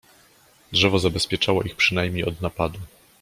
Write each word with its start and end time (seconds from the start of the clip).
Drzewo 0.71 0.99
zabezpieczało 0.99 1.63
ich 1.63 1.75
przynajmniej 1.75 2.25
od 2.25 2.41
napadu. 2.41 2.79